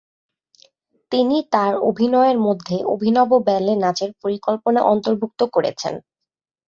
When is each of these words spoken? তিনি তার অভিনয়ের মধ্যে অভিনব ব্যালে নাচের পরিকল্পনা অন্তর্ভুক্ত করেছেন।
তিনি 1.11 1.37
তার 1.53 1.73
অভিনয়ের 1.89 2.37
মধ্যে 2.39 2.75
অভিনব 2.93 3.29
ব্যালে 3.47 3.73
নাচের 3.83 4.11
পরিকল্পনা 4.21 4.79
অন্তর্ভুক্ত 4.91 5.41
করেছেন। 5.55 5.93